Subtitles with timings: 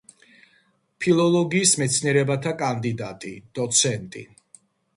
[1.03, 4.29] ფილოლოგიის მეცნიერებათა კანდიდატი, დოცენტი.